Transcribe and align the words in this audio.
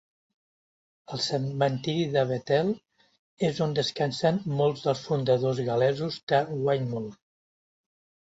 El 1.15 1.19
cementiri 1.25 2.05
de 2.15 2.21
Bethel 2.29 2.71
és 3.49 3.61
on 3.67 3.75
descansen 3.79 4.41
molts 4.61 4.87
dels 4.87 5.05
fundadors 5.11 5.61
gal·lesos 5.69 6.17
de 6.33 6.41
Wymore. 6.71 7.13